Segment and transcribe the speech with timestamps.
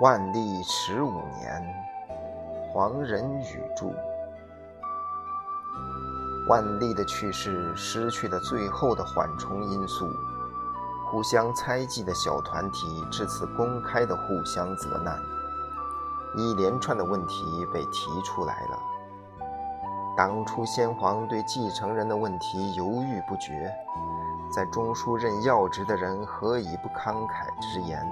[0.00, 1.62] 万历十五年，
[2.72, 4.11] 黄仁宇著。
[6.48, 10.10] 万历的去世失去了最后的缓冲因素，
[11.06, 15.16] 互相猜忌的小团体至此公开的互相责难，
[16.36, 18.78] 一连串的问题被提出来了。
[20.16, 23.72] 当初先皇对继承人的问题犹豫不决，
[24.54, 28.04] 在中书任要职的人何以不慷慨直言？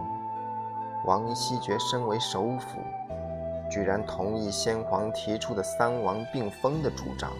[1.04, 2.80] 王羲爵身为首辅，
[3.70, 7.30] 居然同意先皇提出的三王并封的主张，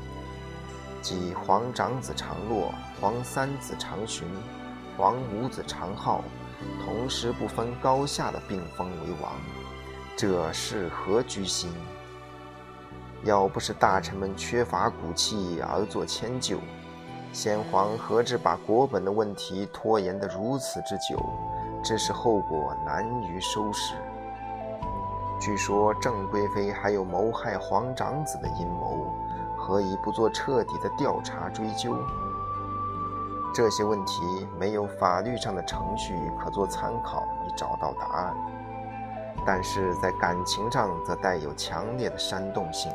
[1.03, 4.27] 即皇长子长洛、皇三子长荀、
[4.97, 6.23] 皇五子长浩，
[6.85, 9.33] 同时不分高下的并封为王，
[10.17, 11.73] 这是何居心？
[13.25, 16.59] 要不是大臣们缺乏骨气而作迁就，
[17.33, 21.19] 先皇何至把国本的问题拖延得如此之久？
[21.83, 23.95] 这是后果难于收拾。
[25.41, 29.00] 据说郑贵妃还有谋害皇长子的阴谋，
[29.71, 31.97] 何以不做彻底的调查追究？
[33.55, 38.35] 这些问题没有法律上的程序可做参考以找到答案，
[39.47, 42.91] 但是在感情上则带有强烈的煽动性。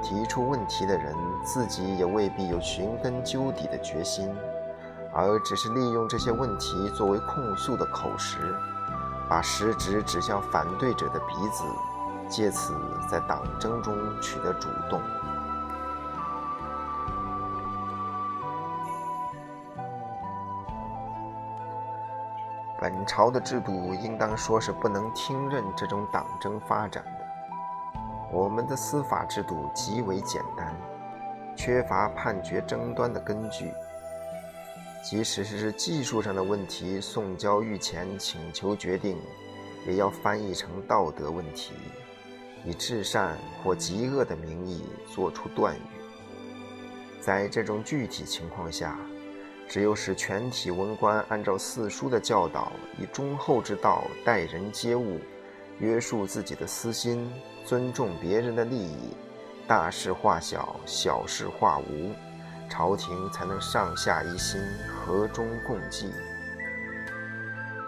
[0.00, 4.32] 提出问题的人自己也未必有寻根究底的决心。
[5.12, 8.38] 而只是利用这些问题作为控诉的口实，
[9.28, 11.64] 把食指指向反对者的鼻子，
[12.28, 12.76] 借此
[13.10, 15.00] 在党争中取得主动。
[22.80, 27.26] 本朝的制度应当说是不能听任这种党争发展的。
[28.30, 30.72] 我们的司法制度极为简单，
[31.56, 33.72] 缺乏判决争端的根据。
[35.02, 39.18] 即使是技术上的问题，送交御前请求决定，
[39.86, 41.72] 也要翻译成道德问题，
[42.64, 45.82] 以至善或极恶的名义作出断语。
[47.20, 48.98] 在这种具体情况下，
[49.68, 55.20] 只有使全体文官按照四书的教导，以忠厚之道待人接物，
[55.78, 57.30] 约束自己的私心，
[57.66, 59.14] 尊重别人的利益，
[59.66, 62.12] 大事化小，小事化无。
[62.70, 66.12] 朝廷才能上下一心，和衷共济。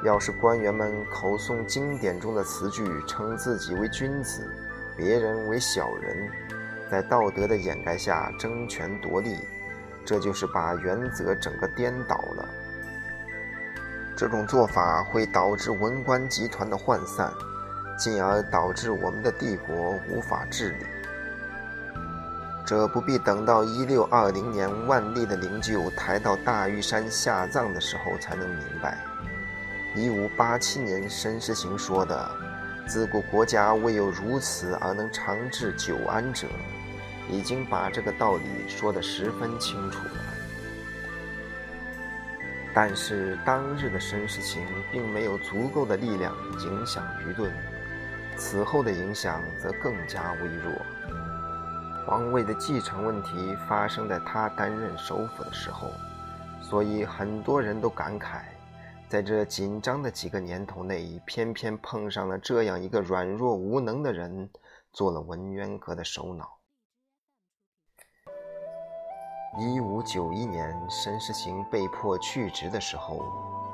[0.02, 4.50] 要是官员们口诵经典中的词句，称自己为君子，
[4.96, 6.30] 别人为小人，
[6.90, 9.36] 在道德的掩盖下争权夺利，
[10.04, 12.48] 这就是把原则整个颠倒了。
[14.16, 17.32] 这种做法会导致文官集团的涣散，
[17.98, 20.86] 进而导致我们的帝国无法治理。
[22.66, 28.98] 这不必等到一六二零年万历的灵柩抬到大屿山下葬的时候才能明白。
[29.96, 32.30] 一五八七年申时行说的
[32.86, 36.46] “自古国家未有如此而能长治久安者”，
[37.30, 40.14] 已经把这个道理说得十分清楚了。
[42.72, 47.52] 但是当日的申世行并没有足够的力量影响舆论，
[48.36, 50.72] 此后的影响则更加微弱。
[52.06, 55.88] 皇位的继承问题发生在他担任首辅的时候，
[56.62, 58.42] 所以很多人都感慨，
[59.08, 64.48] 在这紧张的几个年头内，偏偏碰上了这样一个软弱无能的人，
[64.92, 66.59] 做了文渊阁的首脑。
[69.58, 73.16] 一五九一年，申时行被迫去职的时候，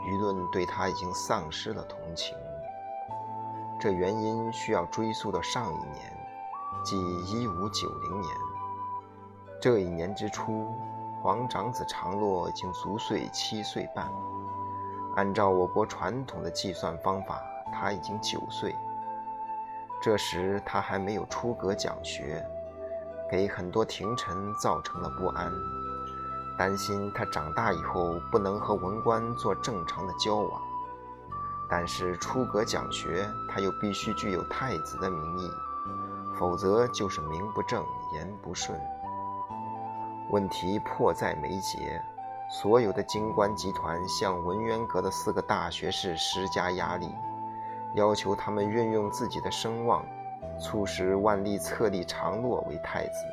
[0.07, 2.35] 舆论对他已经丧失了同情。
[3.79, 6.13] 这原因需要追溯到上一年。
[6.83, 8.33] 即一五九零年，
[9.61, 10.73] 这一年之初，
[11.21, 14.11] 皇长子长洛已经足岁七岁半。
[15.17, 18.75] 按照我国传统的计算方法，他已经九岁。
[20.01, 22.47] 这时他还没有出阁讲学，
[23.31, 25.53] 给很多廷臣造成了不安，
[26.59, 30.61] 担心他长大以后不能和文官做正常的交往。
[31.69, 35.51] 但是出阁讲学，他又必须具有太子的名义。
[36.39, 37.83] 否则就是名不正
[38.13, 38.79] 言不顺。
[40.29, 41.99] 问题迫在眉睫，
[42.51, 47.09] 所有的京官集团向文渊阁的四个大学士施加压力，
[47.95, 50.05] 要求他们运用自己的声望，
[50.59, 53.27] 促使万历册立长洛为太子。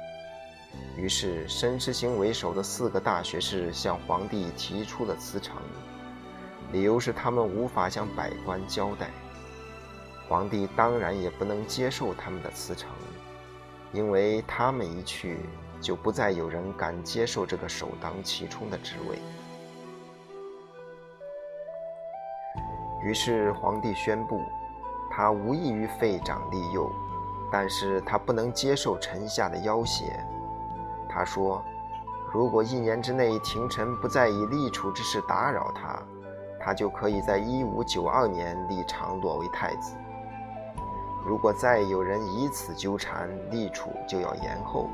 [0.97, 5.57] 于是，申师行为首的四个大学士向皇帝提出了辞呈，
[6.71, 9.09] 理由是他们无法向百官交代。
[10.27, 12.89] 皇帝当然也不能接受他们的辞呈，
[13.91, 15.37] 因为他们一去，
[15.79, 19.19] 就不再有人敢接受这个首当其冲的职位。
[23.03, 24.41] 于是，皇帝宣布，
[25.11, 26.89] 他无异于废长立幼，
[27.53, 30.05] 但是他不能接受臣下的要挟。
[31.07, 31.63] 他说
[32.33, 36.01] ：“如果一年之内廷臣不再以立储之事打扰他，
[36.59, 39.95] 他就可以在一五九二年立长铎为太子。
[41.23, 44.89] 如果再有人以此纠缠，立储就要延后。”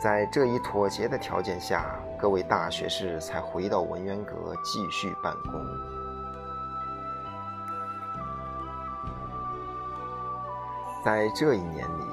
[0.00, 5.97] 在这一妥协的条件下，各位大学士才回到文渊阁继续办公。
[11.04, 12.04] 在这一年里。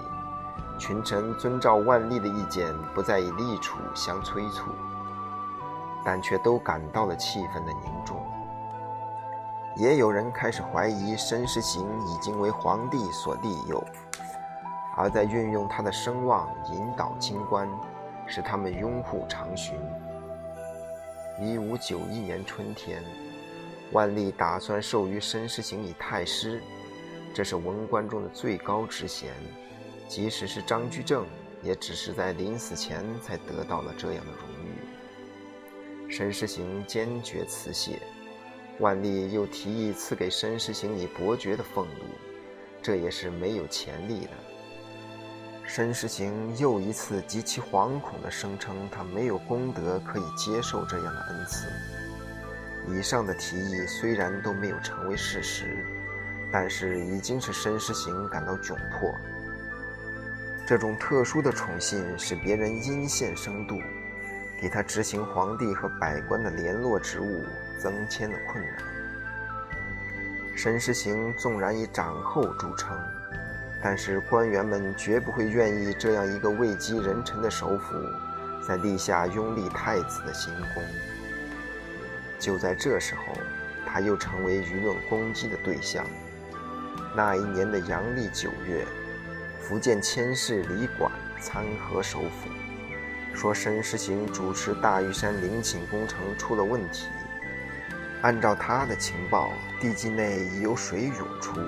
[0.78, 4.72] 群臣遵照万历的意见，不再以立储相催促，
[6.04, 8.22] 但却都感到了气氛的凝重。
[9.78, 13.82] 也有人开始怀疑申时行已经为皇帝所利诱，
[14.98, 17.70] 而在运用他的声望引导京官，
[18.26, 19.80] 使他们拥护长巡。
[21.40, 23.02] 一五九一年春天，
[23.94, 26.62] 万历打算授予申时行以太师，
[27.36, 29.34] 这是文官中的最高职衔。
[30.08, 31.26] 即使是张居正，
[31.62, 36.10] 也只是在临死前才得到了这样的荣誉。
[36.10, 38.00] 申时行坚决辞谢，
[38.80, 42.06] 万历又提议赐给申时行以伯爵的俸禄，
[42.82, 44.32] 这也是没有潜力的。
[45.68, 51.68] 申时行又一次极其惶恐地声称，他没有功德可以接受这样的恩赐。
[52.88, 55.84] 以上的提议虽然都没有成为事实，
[56.51, 59.13] 但是已经使申时行感到窘迫。
[60.68, 63.80] 这种特殊的宠信使别人因陷生度，
[64.59, 67.44] 给他执行皇帝和百官的联络职务
[67.77, 68.77] 增添了困难。
[70.56, 72.98] 申时行纵然以长厚著称，
[73.83, 77.94] 但是官员们绝不会愿意这样一个位极人臣的首辅，
[78.68, 80.83] 在立下拥立太子的新功。
[82.39, 83.33] 就在这时候，
[83.86, 86.06] 他又成为舆论攻击的对象。
[87.15, 88.86] 那一年的阳历九月。
[89.68, 91.12] 福建佥事李馆
[91.42, 92.50] 参劾首府，
[93.33, 97.07] 说申时行主持大屿山陵寝工程出了问题。
[98.21, 99.50] 按照他的情报，
[99.81, 101.59] 地基内已有水涌出。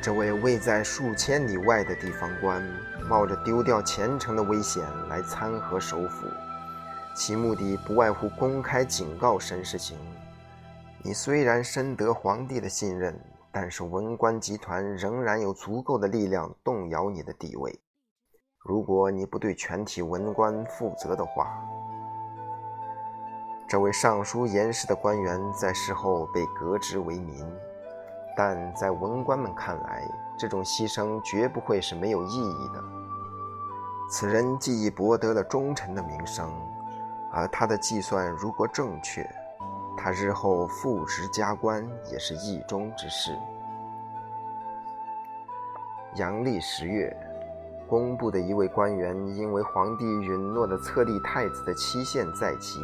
[0.00, 2.62] 这位位在数千里外的地方官，
[3.08, 6.28] 冒着丢掉前程的危险来参劾首府，
[7.16, 9.98] 其目的不外乎公开警告申时行：
[11.02, 13.18] 你虽然深得皇帝的信任。
[13.54, 17.80] 但是文官集团仍然有足够的力量动摇你的地位。
[18.58, 21.62] 如果你不对全体文官负责的话，
[23.68, 27.46] 这位上书言事的官员在事后被革职为民，
[28.36, 30.02] 但在文官们看来，
[30.36, 32.82] 这种牺牲绝不会是没有意义的。
[34.10, 36.52] 此人既已博得了忠臣的名声，
[37.30, 39.24] 而他的计算如果正确。
[39.96, 43.36] 他日后复职加官也是意中之事。
[46.16, 47.16] 阳历十月，
[47.88, 52.80] 工部的一位官员因为皇帝允诺的册立太子的期限在即，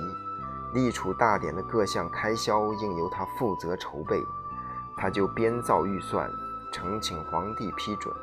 [0.74, 4.20] 立储大典的各项开销应由他负责筹备，
[4.96, 6.28] 他就编造预算，
[6.72, 8.14] 呈请皇帝批准。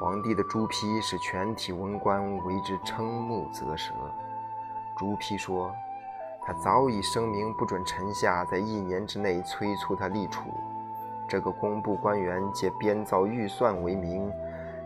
[0.00, 3.92] 皇帝的朱批使全体文官为之瞠目啧舌。
[4.98, 5.72] 朱批说。
[6.48, 10.44] 他早已声明不准臣下在一年之内催促他立储。
[11.28, 14.32] 这个工部官员借编造预算为名，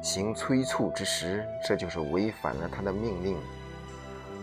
[0.02, 3.36] 行催促之实，这就是违反了他的命令，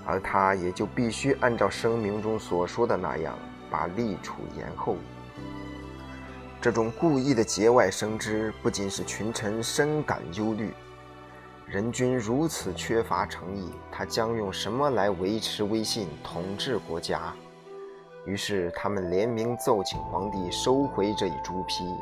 [0.06, 3.38] 而他也就必须按照声明中所说的那样，
[3.70, 4.96] 把立储延后。
[6.62, 10.74] 这种故意的节外生枝，不仅使群臣深感忧虑。
[11.70, 17.32] 人君如此缺乏诚意，他将用什么来维持威信、统治国家？
[18.26, 21.96] 于是他们联名奏请皇帝收回这一朱批，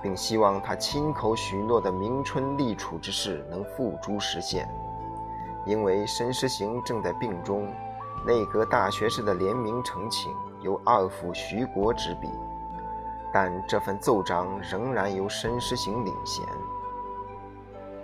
[0.00, 4.68] 并希望他亲口许诺的明春立储之事能付诸实现。
[5.66, 7.74] 因为申时行正在病中，
[8.24, 12.28] 内阁大学士的联名呈请由二府徐国执笔，
[13.32, 16.44] 但这份奏章仍然由申时行领衔。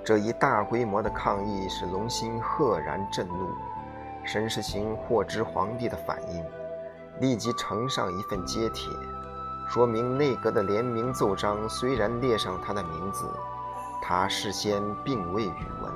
[0.09, 3.51] 这一大规模的抗议使龙兴赫然震怒。
[4.25, 6.43] 申世行获知皇帝的反应，
[7.21, 8.91] 立即呈上一份揭帖，
[9.69, 13.29] 说明内阁的联名奏章虽然列上他的名字，
[14.01, 15.93] 他事先并未与闻。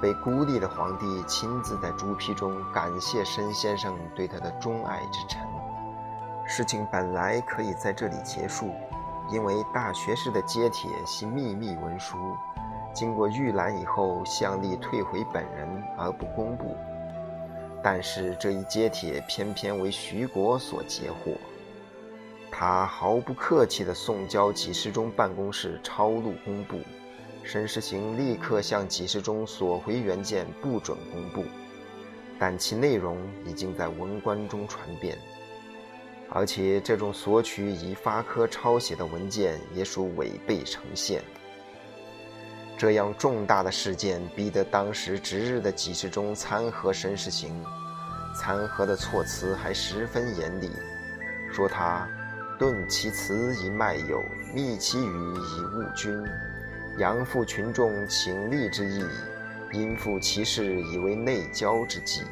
[0.00, 5.40] 被孤立的皇帝亲自在朱批中感谢申先生对他的钟爱之忱。
[6.44, 8.74] 事情本来可以在这里结束，
[9.30, 12.16] 因为大学士的揭帖系秘密文书，
[12.92, 16.76] 经过预览以后，向力退回本人而不公布。
[17.82, 21.32] 但是这一揭帖偏偏为徐国所截获，
[22.50, 26.80] 他毫不客气地送交几时中办公室抄录公布，
[27.42, 31.44] 申时行立刻向几时中索回原件，不准公布，
[32.38, 35.16] 但其内容已经在文官中传遍，
[36.32, 41.22] 而且这种索取以发科抄写的文件也属违背呈现。
[42.78, 47.62] 这样重大的事件，逼得当时值日的几十中参劾申时行，
[48.34, 50.70] 参劾的措辞还十分严厉，
[51.52, 52.08] 说他
[52.58, 56.24] 顿其词以卖友，密其语以误君，
[56.98, 59.04] 扬附群众请立之意，
[59.72, 62.22] 因附其事以为内交之计。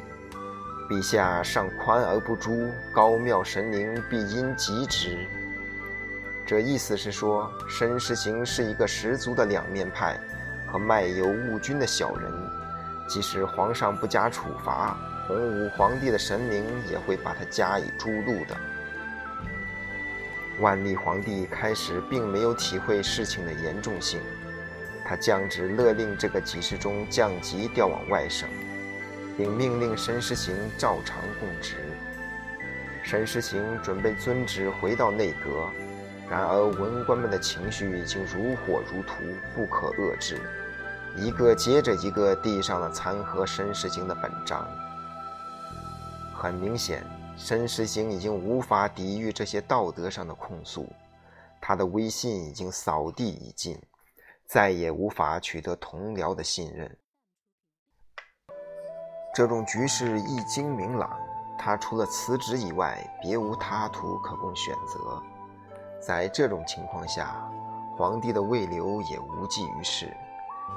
[0.89, 5.27] 陛下尚宽而不诛，高庙神灵必因极之。
[6.45, 10.19] 这意思是说，申时行是一个十足的两面派。
[10.71, 12.31] 和卖油误君的小人，
[13.07, 14.95] 即使皇上不加处罚，
[15.27, 18.55] 洪武皇帝的神灵也会把他加以诛戮的。
[20.59, 24.19] 万历皇帝开始并没有体会事情的严重性，
[25.03, 28.47] 他降旨勒令这个给事中降级调往外省，
[29.39, 31.77] 并命令申时行照常供职。
[33.05, 35.69] 申时行准备遵旨回到内阁，
[36.29, 39.15] 然而文官们的情绪已经如火如荼，
[39.55, 40.41] 不可遏制。
[41.15, 44.67] 一个接着一个递上了参劾申时行的本章。
[46.35, 47.01] 很明显，
[47.37, 50.85] 申时行已经无法抵御这些道德上的控诉，
[51.61, 53.81] 他的威信已经扫地已尽，
[54.45, 56.97] 再也无法取得同僚的信任。
[59.39, 61.17] 这种局势一经明朗，
[61.57, 65.23] 他除了辞职以外，别无他途可供选择。
[65.97, 67.49] 在这种情况下，
[67.95, 70.13] 皇帝的位留也无济于事。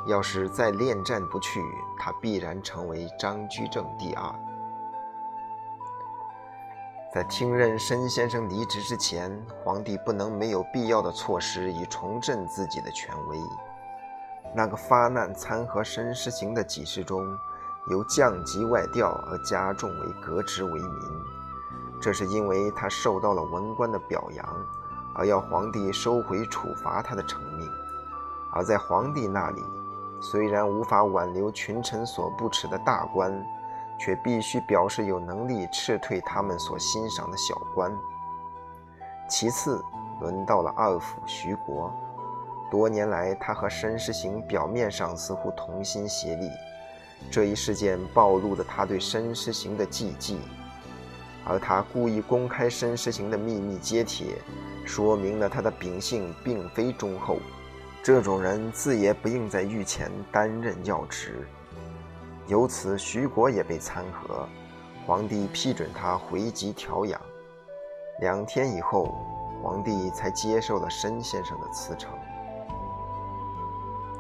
[0.07, 1.61] 要是再恋战不去，
[1.99, 4.33] 他必然成为张居正第二。
[7.13, 13.37] 在听任申先生离职之前，皇帝不能没有必要的措施以重振自己的权威。
[14.55, 17.27] 那个发难参合申时行的几事中，
[17.87, 21.23] 由降级外调而加重为革职为民，
[22.01, 24.67] 这是因为他受到了文官的表扬，
[25.15, 27.69] 而要皇帝收回处罚他的成命。
[28.53, 29.63] 而在皇帝那里。
[30.25, 33.45] 虽然无法挽留群臣所不耻的大官，
[33.99, 37.93] 却必须表示有能力斥退他们所欣赏的小官。
[39.29, 39.85] 其次，
[40.21, 41.93] 轮到了二府徐国。
[42.71, 46.49] 多年来，他和申时行表面上似乎同心协力，
[47.31, 50.39] 这一事件暴露了他对申时行的忌忌，
[51.45, 54.27] 而他故意公开申时行的秘密揭帖，
[54.85, 57.39] 说明了他的秉性并非忠厚。
[58.03, 61.47] 这种人自也不应在御前担任要职，
[62.49, 64.45] 由此徐国也被参劾，
[65.07, 67.21] 皇帝批准他回籍调养。
[68.21, 69.15] 两天以后，
[69.63, 72.11] 皇帝才接受了申先生的辞呈。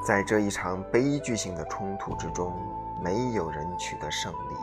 [0.05, 2.53] 在这一场悲剧性的冲突之中，
[3.03, 4.57] 没有人取得胜利。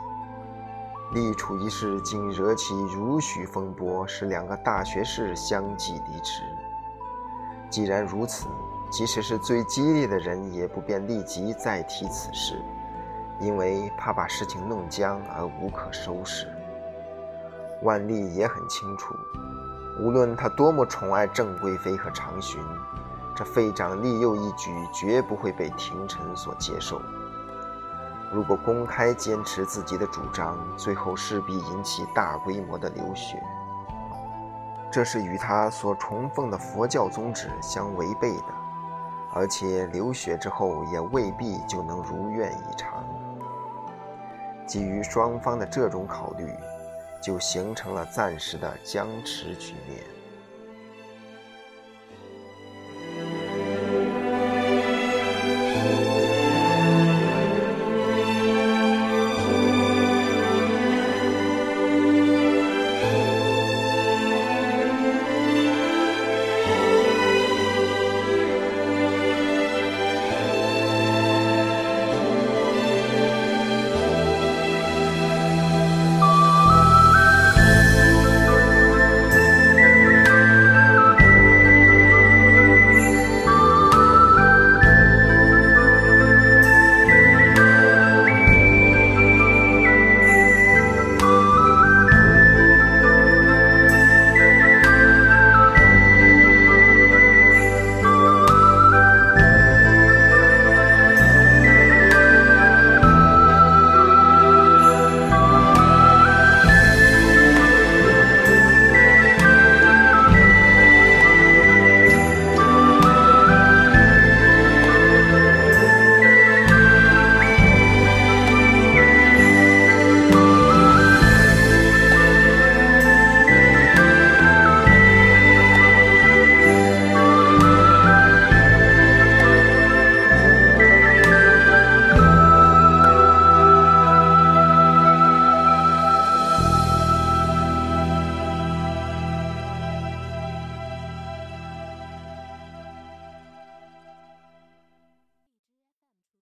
[1.12, 6.42] 立储一事竟惹起如许风波，使两个大学士相继离职。
[7.68, 8.46] 既然如此，
[8.90, 12.62] 即使是最激烈的人，也不便立即再提此事，
[13.40, 16.46] 因为怕把事情弄僵而无可收拾。
[17.82, 19.14] 万历也很清楚，
[20.00, 22.60] 无论他多么宠爱郑贵妃和长勋，
[23.34, 27.00] 这废长立幼一举绝不会被廷臣所接受。
[28.32, 33.42] 如果公开坚持自己的主张，最后势必引起大规模的流血，
[34.90, 38.44] 这是与他所崇奉的佛教宗旨相违背的。
[39.32, 43.04] 而且流血之后也未必就能如愿以偿。
[44.66, 46.52] 基于双方的这种考虑，
[47.22, 50.19] 就形成了暂时的僵持局面。